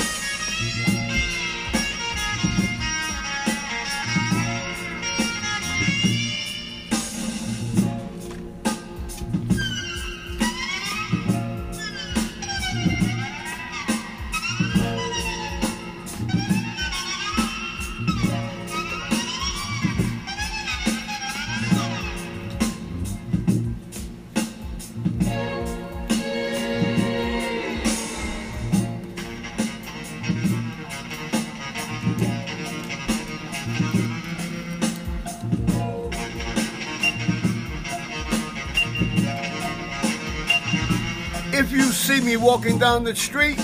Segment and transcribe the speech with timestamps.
[42.23, 43.59] me walking down the street,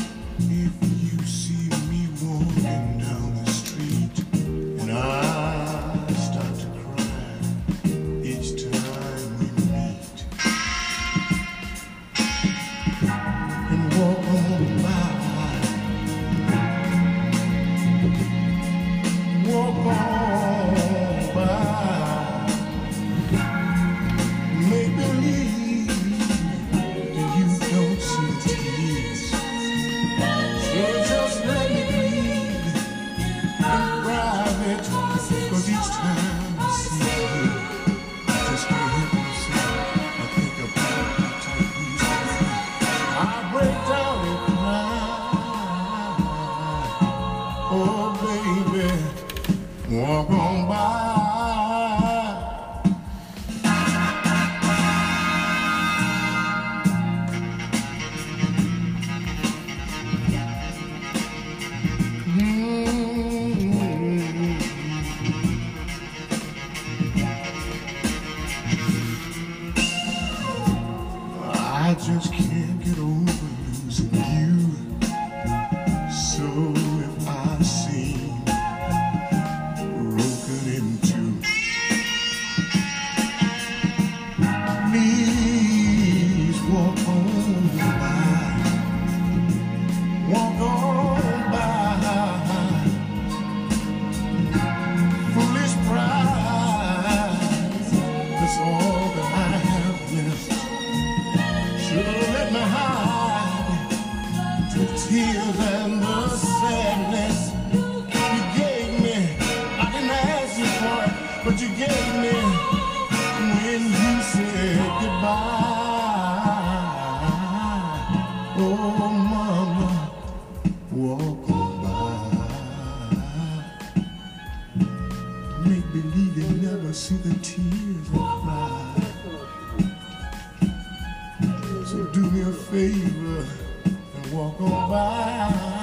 [132.06, 133.46] do me a favor
[133.86, 135.77] and walk on by.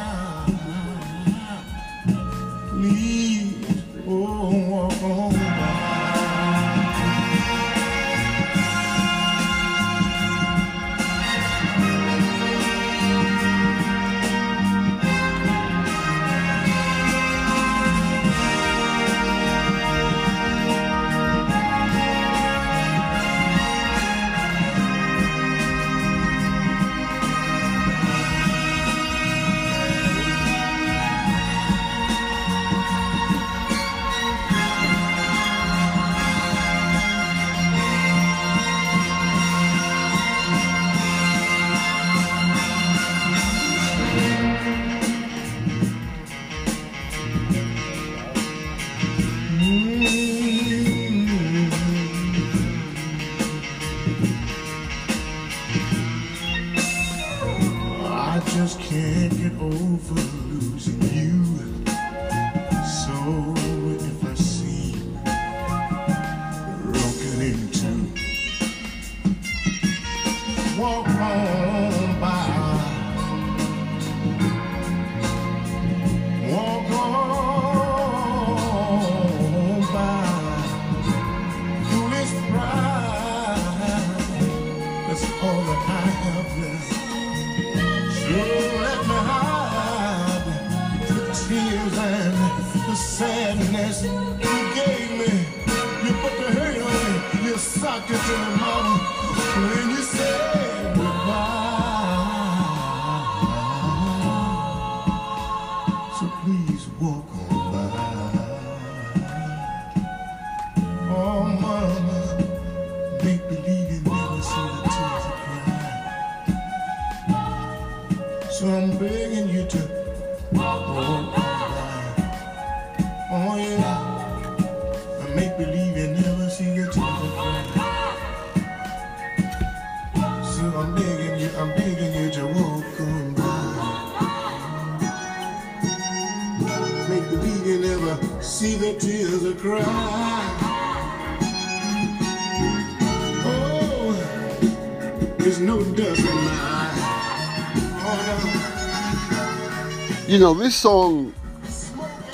[150.44, 151.32] Know, this song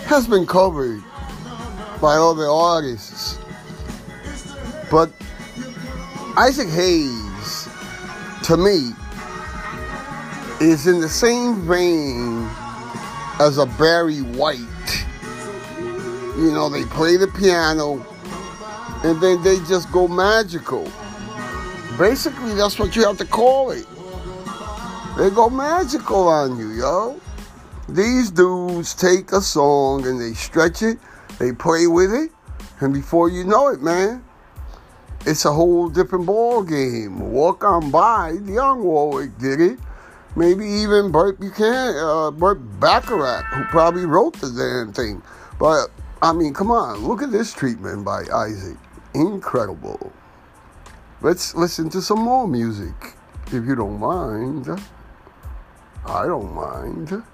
[0.07, 1.01] has been covered
[2.01, 3.39] by other artists,
[4.91, 5.13] but
[6.37, 7.69] Isaac Hayes,
[8.43, 8.91] to me,
[10.61, 12.49] is in the same vein
[13.39, 14.59] as a Barry White.
[16.37, 18.05] You know, they play the piano
[19.05, 20.91] and then they just go magical.
[21.97, 23.87] Basically, that's what you have to call it.
[25.17, 27.21] They go magical on you, yo.
[27.91, 30.99] These dudes take a song and they stretch it,
[31.41, 32.31] they play with it,
[32.79, 34.25] and before you know it, man,
[35.27, 37.33] it's a whole different ball game.
[37.33, 39.79] Walk on by, Dionne Warwick did it.
[40.37, 45.21] Maybe even Burt Buchanan, uh, Burt Bacharach, who probably wrote the damn thing.
[45.59, 45.89] But
[46.23, 48.79] I mean, come on, look at this treatment by Isaac.
[49.15, 50.13] Incredible.
[51.23, 53.17] Let's listen to some more music,
[53.47, 54.69] if you don't mind.
[56.07, 57.25] I don't mind.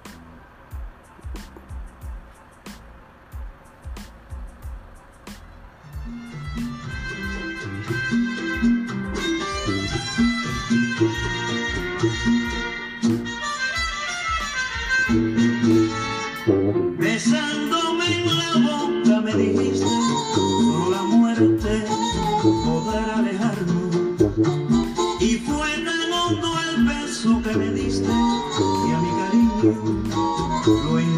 [30.67, 31.16] durch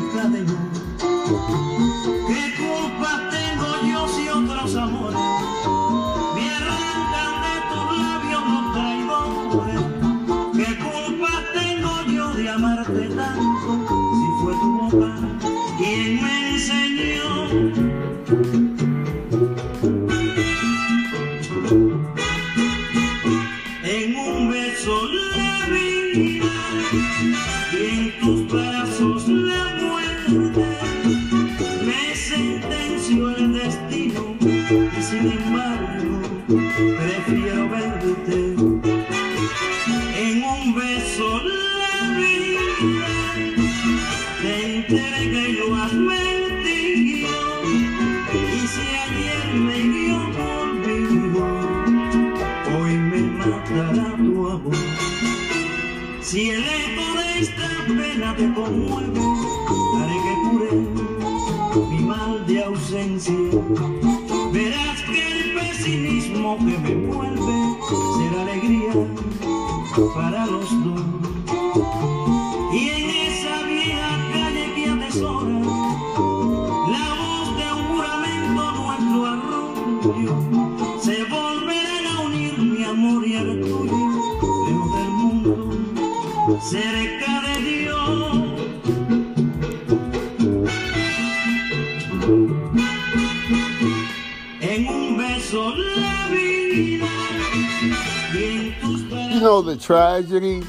[99.61, 100.63] know the tragedy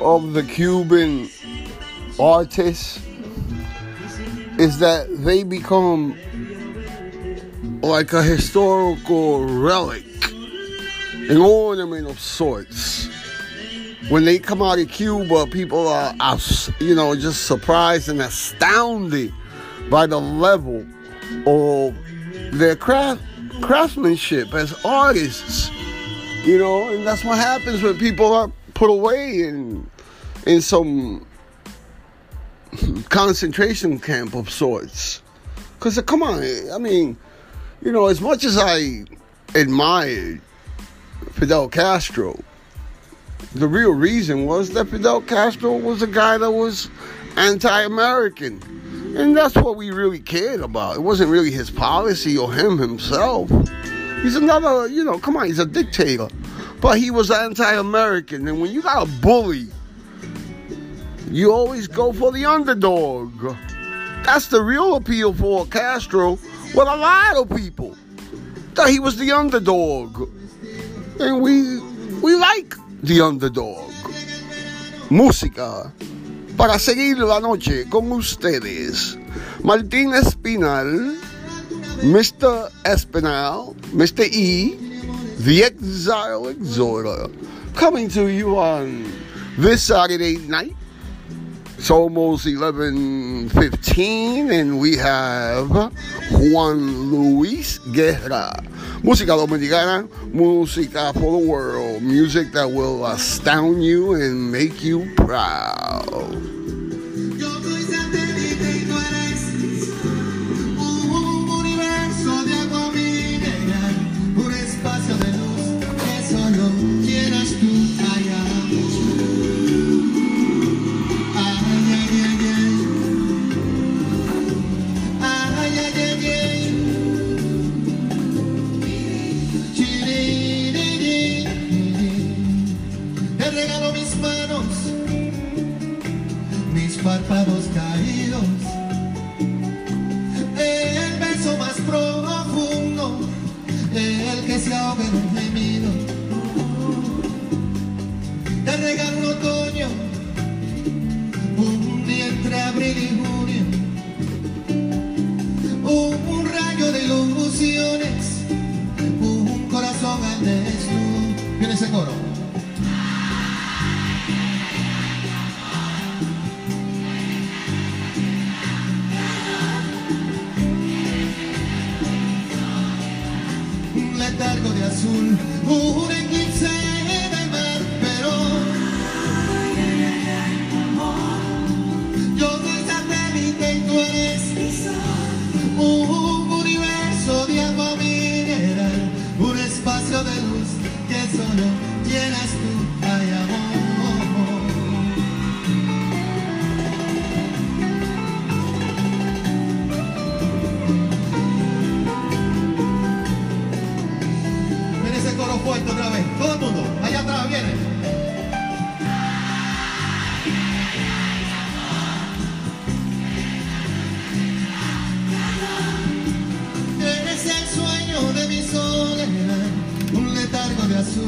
[0.00, 1.28] of the Cuban
[2.18, 3.00] artists
[4.58, 6.18] is that they become
[7.80, 13.08] like a historical relic, an ornament of sorts.
[14.08, 16.14] When they come out of Cuba, people are,
[16.80, 19.32] you know, just surprised and astounded
[19.90, 20.84] by the level
[21.46, 21.94] of
[22.52, 23.22] their craft,
[23.60, 25.71] craftsmanship as artists.
[26.44, 29.88] You know, and that's what happens when people are put away in
[30.46, 31.24] in some
[33.08, 35.22] concentration camp of sorts.
[35.78, 37.16] Because, uh, come on, I mean,
[37.80, 39.04] you know, as much as I
[39.54, 40.40] admired
[41.32, 42.42] Fidel Castro,
[43.54, 46.90] the real reason was that Fidel Castro was a guy that was
[47.36, 48.60] anti American.
[49.16, 50.96] And that's what we really cared about.
[50.96, 53.50] It wasn't really his policy or him himself.
[54.20, 56.28] He's another, you know, come on, he's a dictator.
[56.80, 58.48] But he was anti American.
[58.48, 59.68] And when you got a bully,
[61.30, 63.56] you always go for the underdog.
[64.24, 67.96] That's the real appeal for Castro with a lot of people.
[68.74, 70.28] That he was the underdog.
[71.20, 71.80] And we
[72.20, 73.90] we like the underdog.
[75.08, 75.92] Música
[76.56, 79.18] para seguir la noche con ustedes.
[79.62, 81.18] Martín Espinal,
[82.00, 82.70] Mr.
[82.84, 84.24] Espinal, Mr.
[84.24, 84.74] E,
[85.38, 87.28] the Exile Exhorter,
[87.74, 89.12] coming to you on
[89.58, 90.74] this Saturday night.
[91.78, 95.68] It's almost 11.15 and we have
[96.30, 98.52] Juan Luis Guerra.
[99.02, 106.61] Música dominicana, música for the world, music that will astound you and make you proud.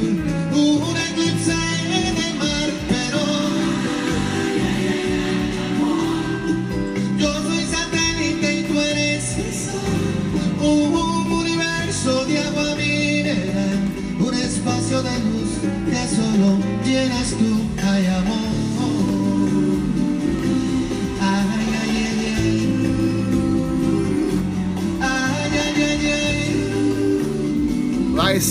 [0.02, 0.53] you.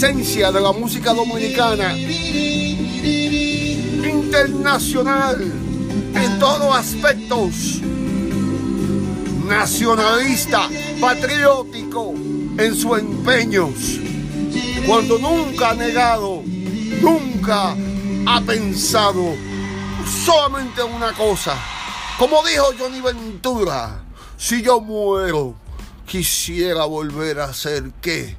[0.04, 1.98] Esencia de la música dominicana
[4.04, 7.80] internacional en todos aspectos.
[9.48, 10.68] Nacionalista,
[11.00, 13.72] patriótico en sus empeños.
[14.86, 16.44] Cuando nunca ha negado,
[17.02, 17.74] nunca
[18.26, 19.36] ha pensado
[20.26, 21.56] solamente en una cosa.
[22.20, 24.04] Como dijo Johnny Ventura,
[24.36, 25.56] si yo muero,
[26.06, 28.36] quisiera volver a ser qué.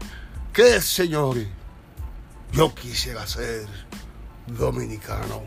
[0.55, 1.49] ¿Qué, señores?
[2.53, 3.67] Yo quisiera ser
[4.47, 5.43] dominicano.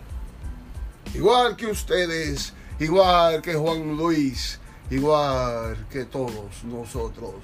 [1.14, 4.60] Igual que ustedes, igual que Juan Luis,
[4.90, 7.36] igual que todos nosotros.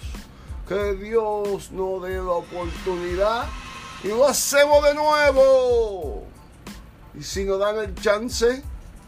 [0.67, 3.45] Que Dios nos dé la oportunidad
[4.03, 6.27] y lo hacemos de nuevo.
[7.17, 8.61] Y si nos dan el chance,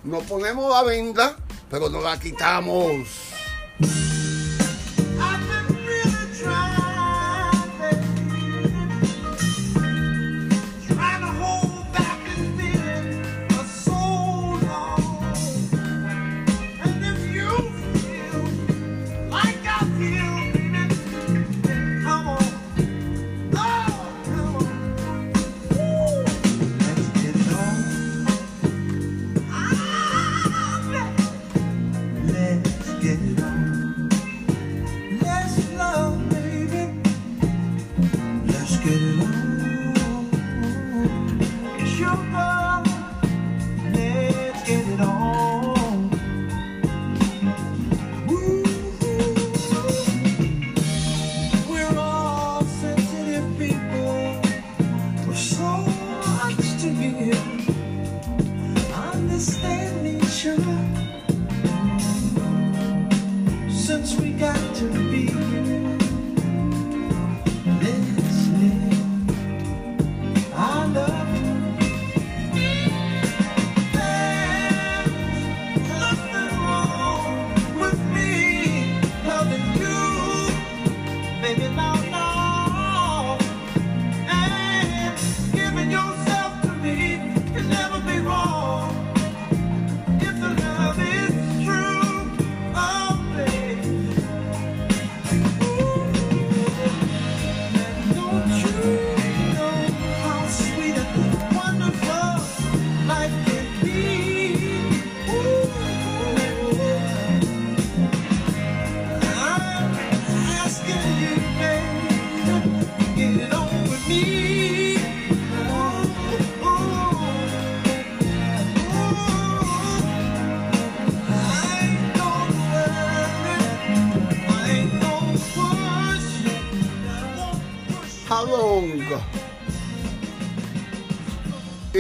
[0.06, 1.36] nos ponemos la venda,
[1.70, 3.35] pero no la quitamos.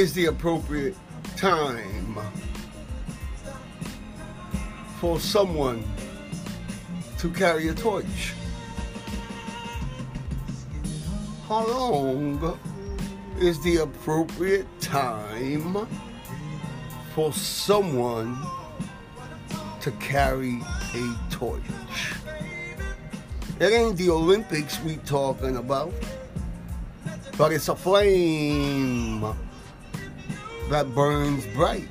[0.05, 0.95] Is the appropriate
[1.35, 2.15] time
[4.99, 5.83] for someone
[7.17, 8.35] to carry a torch?
[11.47, 12.59] How long
[13.39, 15.87] is the appropriate time
[17.15, 18.37] for someone
[19.81, 20.61] to carry
[20.93, 21.63] a torch?
[23.59, 25.91] It ain't the Olympics we talking about,
[27.39, 29.35] but it's a flame
[30.69, 31.87] that burns bright.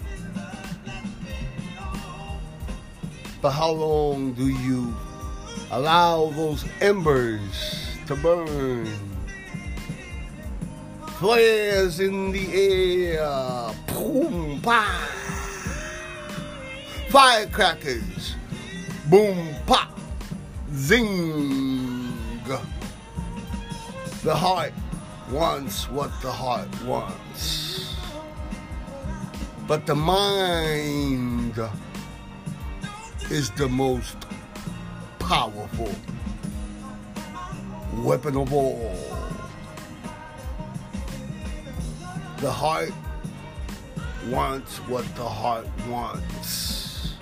[3.41, 4.95] But how long do you
[5.71, 8.89] allow those embers to burn?
[11.19, 15.09] Flares in the air, boom, pa.
[17.09, 18.35] Firecrackers,
[19.09, 19.99] boom, pop,
[20.75, 22.13] zing.
[24.25, 24.73] The heart
[25.31, 27.94] wants what the heart wants.
[29.67, 31.59] But the mind
[33.31, 34.17] is the most
[35.19, 35.91] powerful
[38.03, 38.95] weapon of all.
[42.39, 42.93] The heart
[44.29, 47.15] wants what the heart wants.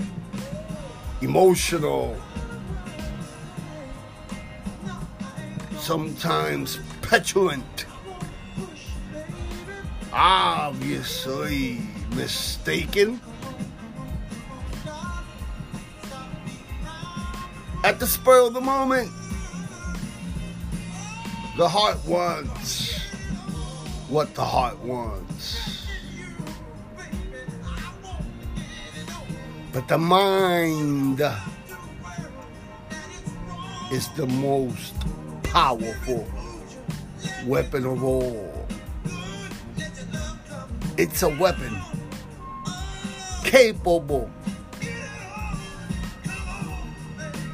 [1.20, 2.16] Emotional.
[5.78, 7.86] Sometimes petulant.
[10.12, 13.20] Obviously mistaken.
[17.84, 19.10] At the spur of the moment,
[21.56, 23.00] the heart wants
[24.08, 25.86] what the heart wants.
[29.72, 31.22] But the mind
[33.90, 34.94] is the most
[35.42, 36.30] powerful
[37.46, 38.66] weapon of all.
[40.98, 41.81] It's a weapon
[43.52, 44.30] capable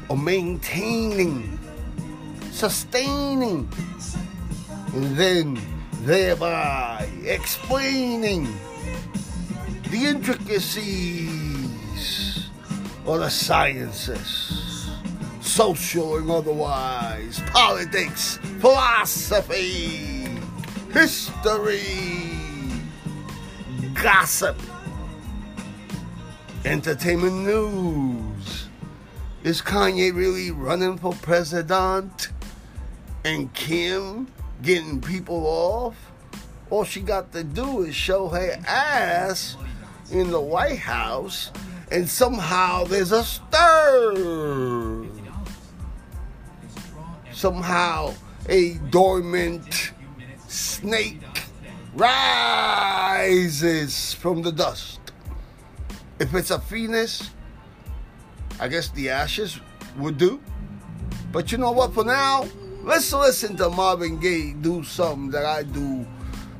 [0.09, 1.59] of maintaining,
[2.53, 3.69] sustaining,
[4.93, 5.59] and then
[6.03, 8.47] thereby explaining
[9.91, 11.27] the intricacies
[13.05, 14.89] of the sciences,
[15.41, 20.29] social and otherwise, politics, philosophy,
[20.93, 21.81] history,
[23.95, 24.55] gossip,
[26.69, 28.69] entertainment news.
[29.43, 32.29] Is Kanye really running for president?
[33.25, 34.27] And Kim
[34.61, 35.95] getting people off?
[36.69, 39.57] All she got to do is show her ass
[40.11, 41.49] in the White House,
[41.91, 45.07] and somehow there's a stir.
[47.33, 48.13] Somehow
[48.47, 49.91] a dormant
[50.47, 51.23] snake
[51.95, 52.83] rises
[54.13, 54.99] from the dust.
[56.19, 57.29] If it's a Venus,
[58.59, 59.59] I guess the ashes
[59.97, 60.41] would do.
[61.31, 61.93] But you know what?
[61.93, 62.45] For now,
[62.83, 66.05] let's listen to Marvin Gaye do something that I do.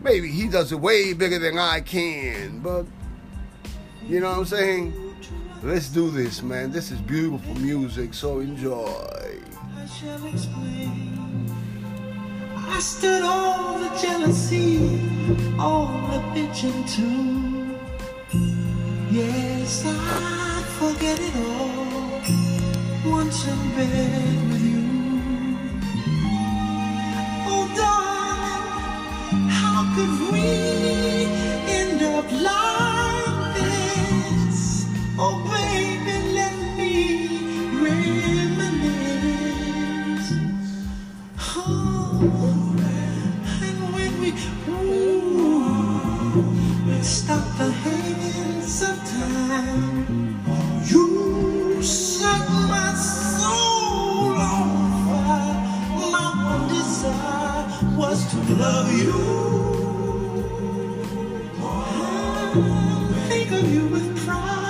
[0.02, 2.86] Maybe he does it way bigger than I can, but
[4.08, 5.16] you know what I'm saying?
[5.62, 6.72] Let's do this, man.
[6.72, 9.42] This is beautiful music, so enjoy.
[9.76, 11.54] I shall explain.
[12.56, 15.02] I stood all the jealousy,
[15.60, 17.49] all the bitching too.
[19.12, 22.22] Yes, I forget it all
[23.12, 24.86] once in bed with you.
[27.48, 30.48] Oh, darling, how could we
[31.74, 34.86] end up like this?
[35.18, 36.94] Oh, baby, let me
[37.82, 39.00] reminisce.
[41.58, 42.22] Oh,
[43.64, 44.30] and when we
[44.70, 46.44] ooh,
[47.02, 48.59] stop the hands
[58.00, 59.14] was to love you.
[61.62, 64.70] I think of you with pride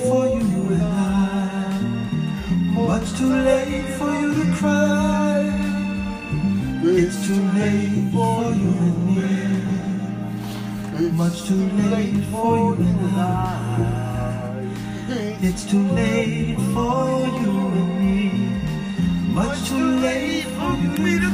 [11.31, 14.67] much too late for you and I.
[15.41, 18.19] It's too late for you and me.
[19.33, 21.30] Much too late for you and me.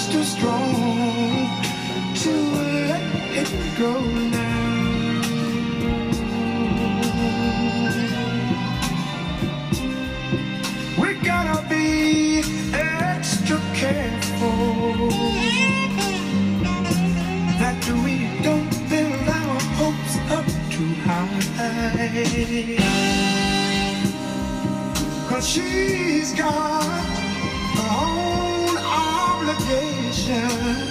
[0.00, 1.48] was too strong
[2.14, 2.30] to
[2.88, 5.20] let go now.
[10.98, 15.10] We gotta be extra careful
[17.60, 21.40] that we don't build our hopes up too high.
[25.28, 25.89] Cause she
[30.30, 30.89] time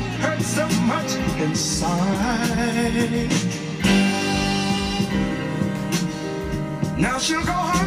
[0.00, 3.30] it hurts so much inside.
[6.98, 7.79] Now she'll go her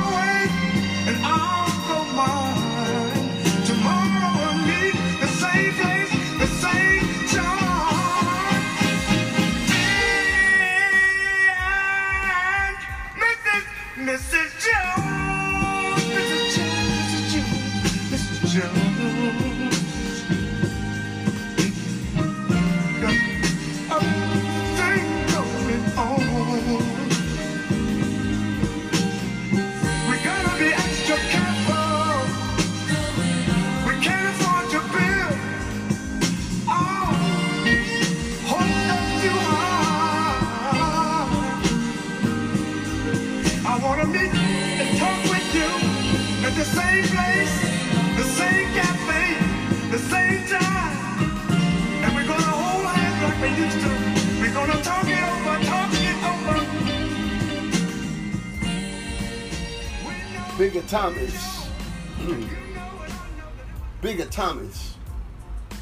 [64.33, 64.95] Thomas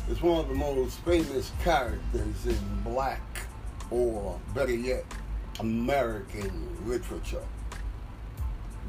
[0.10, 3.22] is one of the most famous characters in black,
[3.90, 5.06] or better yet,
[5.62, 7.46] American literature.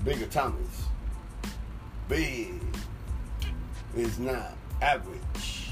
[0.02, 0.86] Bigger Thomas.
[2.08, 2.60] Big
[3.94, 5.70] is not average.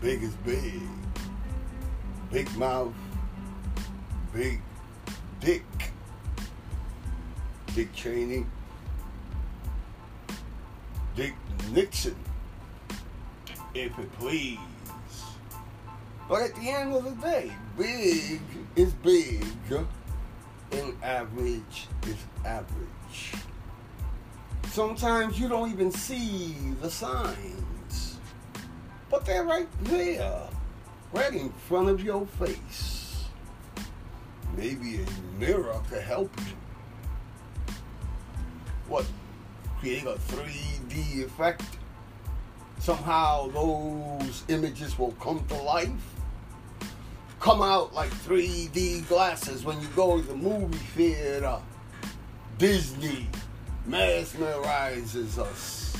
[0.00, 0.82] Big is big.
[2.32, 2.92] Big mouth.
[4.32, 4.60] Big
[5.38, 5.62] dick.
[7.76, 8.44] Dick Cheney.
[11.14, 11.34] Dick
[11.70, 12.16] Nixon,
[13.74, 14.58] if it please.
[16.28, 18.40] But at the end of the day, big
[18.76, 19.44] is big
[20.72, 23.34] and average is average.
[24.70, 28.18] Sometimes you don't even see the signs,
[29.10, 30.48] but they're right there,
[31.12, 33.26] right in front of your face.
[34.56, 36.54] Maybe a mirror could help you.
[38.88, 39.06] What?
[39.78, 41.64] Create a 3D effect?
[42.82, 45.88] Somehow those images will come to life?
[47.38, 51.60] Come out like 3D glasses when you go to the movie theater.
[52.58, 53.28] Disney
[53.88, 55.96] mesmerizes us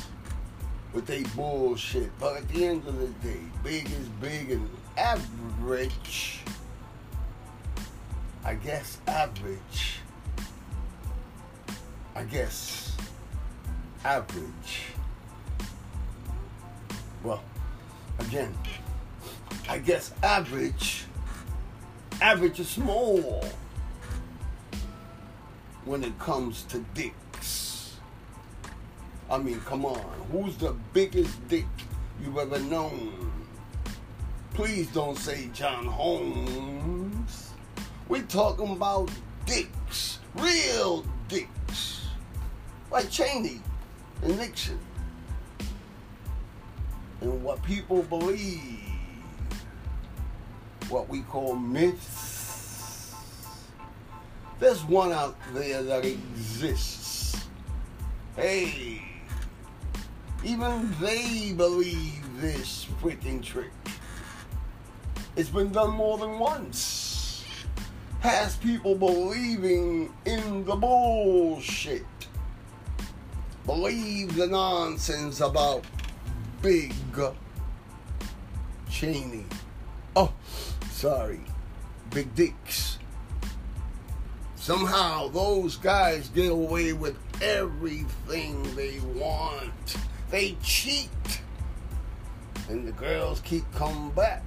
[0.92, 2.10] with they bullshit.
[2.18, 6.40] But at the end of the day, big is big and average.
[8.44, 10.00] I guess average.
[12.16, 12.96] I guess
[14.04, 14.92] average.
[17.22, 17.42] Well,
[18.18, 18.52] again,
[19.68, 21.04] I guess average.
[22.20, 23.44] Average is small
[25.84, 27.96] when it comes to dicks.
[29.30, 30.04] I mean, come on.
[30.30, 31.66] Who's the biggest dick
[32.22, 33.32] you've ever known?
[34.54, 37.50] Please don't say John Holmes.
[38.08, 39.10] We're talking about
[39.46, 40.18] dicks.
[40.34, 42.06] Real dicks.
[42.90, 43.60] Like Cheney
[44.22, 44.78] and Nixon.
[47.22, 48.80] And what people believe.
[50.88, 53.14] What we call myths.
[54.58, 57.46] There's one out there that exists.
[58.36, 59.02] Hey,
[60.44, 63.70] even they believe this freaking trick.
[65.36, 67.44] It's been done more than once.
[68.20, 72.04] Has people believing in the bullshit.
[73.66, 75.84] Believe the nonsense about
[76.62, 76.94] Big
[78.88, 79.44] Cheney.
[80.14, 80.32] Oh,
[80.90, 81.40] sorry.
[82.10, 82.98] Big Dicks.
[84.54, 89.96] Somehow those guys get away with everything they want.
[90.30, 91.10] They cheat.
[92.68, 94.44] And the girls keep coming back.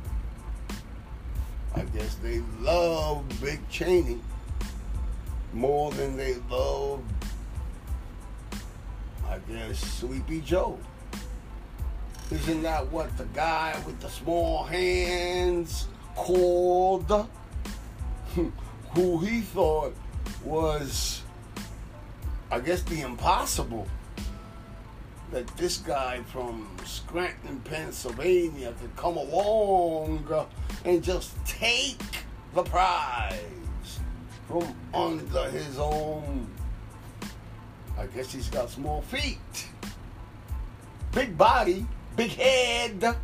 [1.76, 4.22] I guess they love Big Cheney
[5.52, 7.02] more than they love,
[9.28, 10.80] I guess, Sleepy Joe.
[12.32, 17.28] Isn't that what the guy with the small hands called?
[18.96, 19.94] Who he thought
[20.44, 21.22] was,
[22.50, 23.88] I guess, the impossible.
[25.32, 30.48] that this guy from Scranton, Pennsylvania could come along
[30.86, 32.00] and just take
[32.54, 34.00] the prize
[34.48, 36.48] from under his own.
[37.98, 39.68] I guess he's got small feet.
[41.12, 41.86] Big body,
[42.16, 43.16] big head,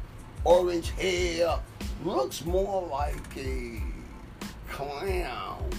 [0.44, 1.60] orange hair.
[2.04, 3.82] Looks more like a
[4.70, 5.70] clown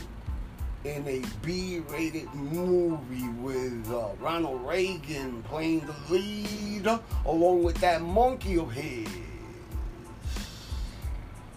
[0.84, 6.86] in a B-rated movie with uh, Ronald Reagan playing the lead,
[7.26, 9.08] along with that monkey of his.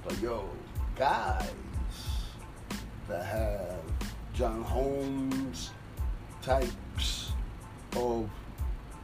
[0.04, 0.48] But yo,
[0.96, 1.50] guys
[3.08, 3.80] that have
[4.34, 5.72] John Holmes
[6.42, 7.32] types
[7.96, 8.30] of,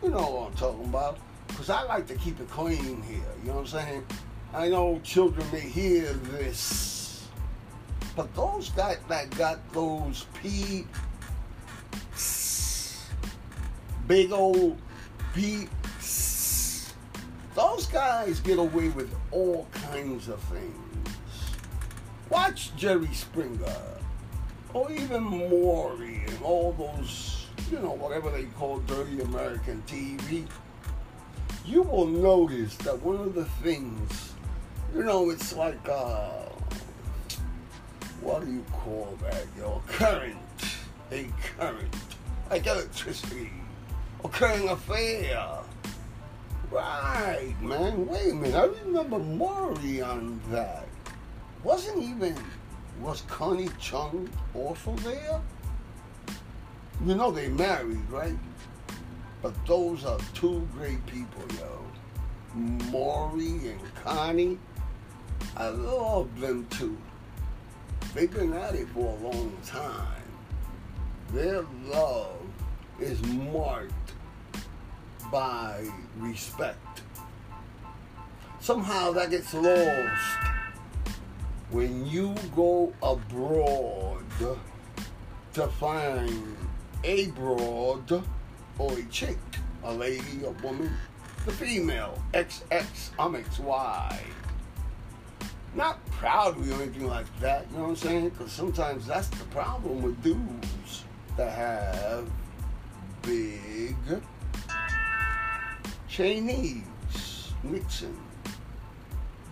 [0.03, 1.17] you know what I'm talking about.
[1.51, 4.05] Because I like to keep it clean here, you know what I'm saying?
[4.53, 7.27] I know children may hear this,
[8.15, 10.85] but those guys that got those P,
[14.07, 14.77] big old
[15.33, 15.67] P,
[17.55, 21.15] those guys get away with all kinds of things.
[22.29, 23.75] Watch Jerry Springer,
[24.73, 30.47] or even Maury, and all those, you know, whatever they call dirty American TV.
[31.65, 34.33] You will notice that one of the things,
[34.95, 36.49] you know, it's like, uh,
[38.21, 39.81] what do you call that, yo?
[39.87, 40.37] Current.
[41.11, 41.95] A current.
[42.49, 43.51] Like electricity.
[44.23, 45.59] Occurring affair.
[46.69, 48.07] Right, man.
[48.07, 48.55] Wait a minute.
[48.55, 50.87] I remember Maury on that.
[51.63, 52.35] Wasn't even
[53.01, 55.41] was Connie Chung also there?
[57.05, 58.35] You know they married, right?
[59.41, 61.85] But those are two great people, yo.
[62.91, 64.59] Maury and Connie.
[65.57, 66.97] I love them too.
[68.13, 70.21] They've been at it for a long time.
[71.33, 72.41] Their love
[72.99, 74.13] is marked
[75.31, 75.85] by
[76.17, 77.01] respect.
[78.59, 80.37] Somehow that gets lost
[81.71, 84.23] when you go abroad
[85.53, 86.57] to find
[87.03, 88.23] a broad
[88.77, 89.37] or a chick,
[89.83, 90.91] a lady, a woman,
[91.45, 94.19] the female, XX, I'm XY.
[95.73, 98.29] Not proudly or anything like that, you know what I'm saying?
[98.29, 101.05] Because sometimes that's the problem with dudes
[101.37, 102.29] that have
[103.21, 103.95] big
[106.11, 108.17] Cheneys, Nixon,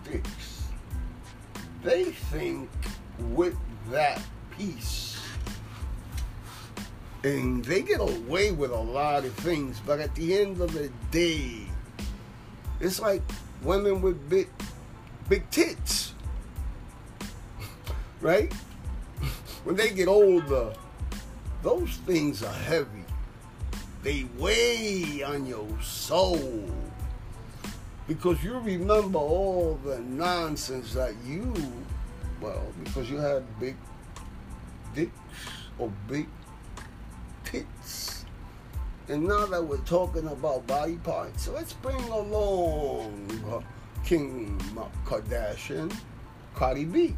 [0.04, 0.64] dicks.
[1.82, 2.68] They think
[3.30, 3.56] with
[3.90, 4.20] that
[4.58, 5.09] piece,
[7.22, 10.90] and they get away with a lot of things, but at the end of the
[11.10, 11.66] day,
[12.80, 13.22] it's like
[13.62, 14.48] women with big,
[15.28, 16.14] big tits,
[18.20, 18.52] right?
[19.64, 20.72] when they get older,
[21.62, 23.04] those things are heavy.
[24.02, 26.70] They weigh on your soul.
[28.08, 31.54] Because you remember all the nonsense that you,
[32.40, 33.76] well, because you had big
[34.94, 35.12] dicks
[35.78, 36.26] or big.
[39.10, 43.58] And now that we're talking about body parts, so let's bring along uh,
[44.04, 44.56] Kim
[45.04, 45.92] Kardashian,
[46.54, 47.16] Cardi B.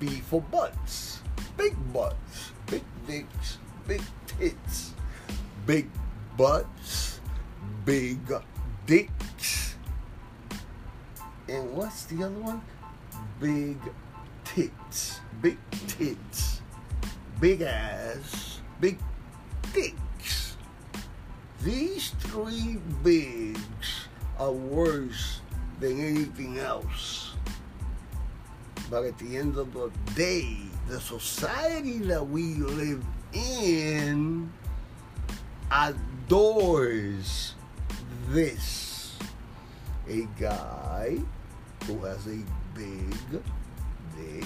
[0.00, 1.22] B for butts,
[1.56, 4.92] big butts, big dicks, big tits,
[5.66, 5.88] big
[6.36, 7.20] butts,
[7.84, 8.18] big
[8.86, 9.76] dicks.
[11.48, 12.60] And what's the other one?
[13.38, 13.78] Big
[14.44, 16.60] tits, big tits,
[17.40, 18.98] big ass, big.
[21.66, 24.06] These three bigs
[24.38, 25.40] are worse
[25.80, 27.34] than anything else.
[28.88, 34.52] But at the end of the day, the society that we live in
[35.72, 37.56] adores
[38.28, 39.16] this.
[40.08, 41.18] A guy
[41.88, 42.44] who has a
[42.76, 43.42] big
[44.16, 44.44] dick,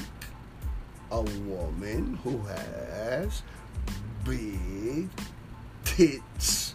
[1.10, 3.42] a woman who has
[4.24, 5.10] big
[5.84, 6.69] tits,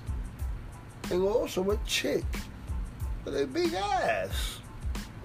[1.11, 2.25] and also a chick
[3.23, 4.59] with a big ass.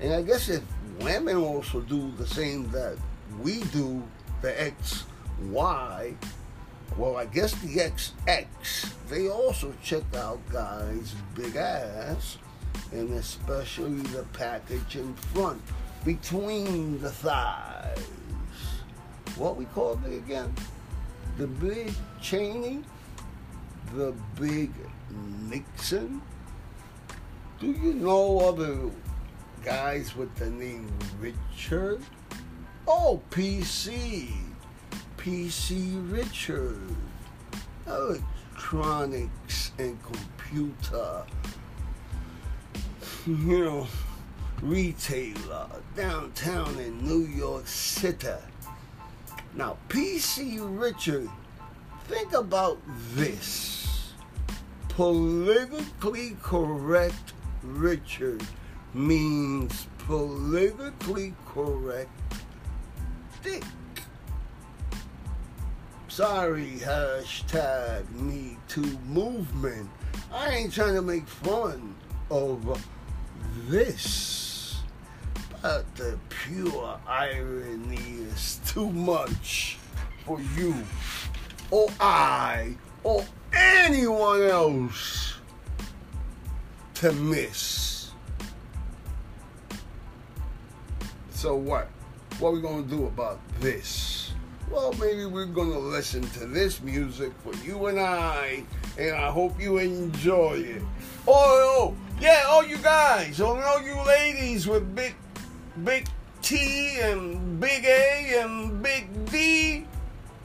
[0.01, 0.63] And I guess if
[1.01, 2.97] women also do the same that
[3.41, 4.03] we do,
[4.43, 5.05] the X,
[5.43, 6.15] Y,
[6.97, 12.39] well, I guess the XX, they also check out guys' big ass,
[12.93, 15.61] and especially the package in front,
[16.05, 18.07] between the thighs.
[19.37, 20.53] What we call it again?
[21.39, 22.83] The big Cheney?
[23.95, 24.71] The big
[25.49, 26.23] Nixon?
[27.59, 28.79] Do you know other
[29.65, 30.91] guys with the name
[31.21, 32.03] Richard?
[32.87, 34.29] Oh, PC.
[35.17, 36.97] PC Richard.
[37.87, 41.25] Electronics and computer,
[43.27, 43.87] you know,
[44.63, 48.29] retailer downtown in New York City.
[49.55, 51.29] Now, PC Richard,
[52.07, 52.79] think about
[53.15, 53.90] this.
[55.01, 57.33] Politically correct
[57.63, 58.43] Richard
[58.93, 62.11] means politically correct
[63.43, 63.65] dick.
[66.09, 69.89] Sorry, hashtag Me Too movement.
[70.31, 71.95] I ain't trying to make fun
[72.31, 72.87] of
[73.69, 74.83] this.
[75.63, 79.79] But the pure irony is too much
[80.27, 80.75] for you
[81.71, 85.35] or I or anyone else
[86.95, 88.11] to miss.
[91.31, 91.89] So what?
[92.39, 94.33] What are we gonna do about this?
[94.71, 98.63] Well, maybe we're gonna listen to this music for you and I,
[98.99, 100.83] and I hope you enjoy it.
[101.27, 105.15] Oh, oh yeah, all you guys, all all you ladies with big,
[105.83, 106.07] big
[106.43, 109.87] T and big A and big D.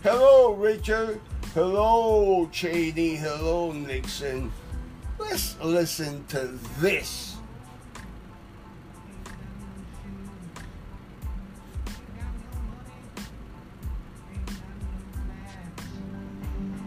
[0.01, 1.19] Hello, Richard.
[1.55, 3.15] Hello, Cheney.
[3.15, 4.51] Hello, Nixon.
[5.17, 6.47] Let's listen to
[6.81, 7.37] this.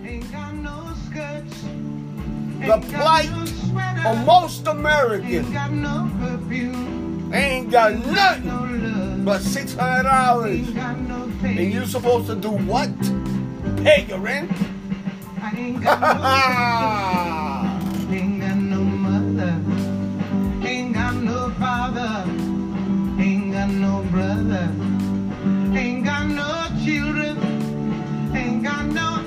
[0.04, 1.62] Ain't got no skirts.
[1.62, 1.68] The
[2.64, 4.08] Ain't got plight no sweater.
[4.08, 7.32] of most Ain't Americans got no perfume.
[7.32, 9.24] ain't got No nothing love.
[9.24, 12.90] but six hundred dollars, Ain't got no and you're supposed to do what?
[13.88, 14.50] Pay your rent?
[15.40, 16.08] I ain't got no
[18.14, 19.62] Ain't got no mother,
[20.62, 22.24] ain't got no father,
[23.18, 24.70] ain't got no brother,
[25.74, 27.38] ain't got no children,
[28.36, 29.17] ain't got no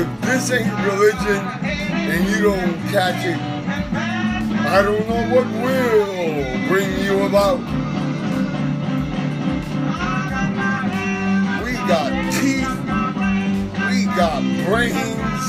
[0.00, 1.44] If this ain't religion
[1.92, 7.58] and you don't catch it, I don't know what will bring you about.
[11.64, 12.70] We got teeth,
[13.90, 15.48] we got brains,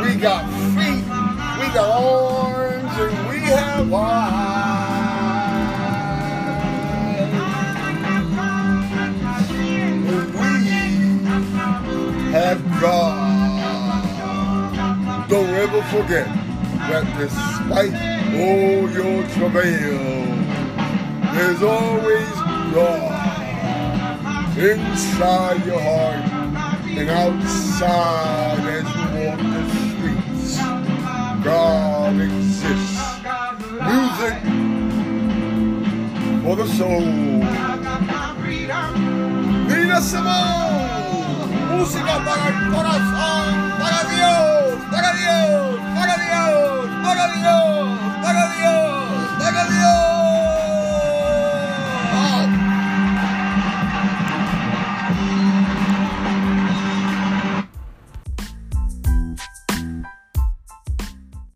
[0.00, 1.04] we got feet,
[1.60, 4.62] we got arms, and we have eyes.
[12.32, 13.21] Have God.
[15.32, 16.26] Don't ever forget
[16.90, 17.94] that despite
[18.36, 20.26] all your travail,
[21.32, 22.28] there's always
[22.74, 26.22] God inside your heart
[26.84, 30.58] and outside as you walk the streets.
[31.42, 33.00] God exists.
[33.88, 34.36] Music
[36.44, 37.00] for the soul.
[39.66, 49.64] Nina Simone, música para para Dios, para Dios, para Dios, para Dios, para Dios, para
[49.64, 50.11] Dios.